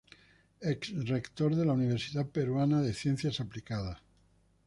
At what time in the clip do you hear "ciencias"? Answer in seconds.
2.95-3.39